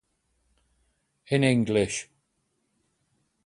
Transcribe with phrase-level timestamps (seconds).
[1.29, 2.09] In English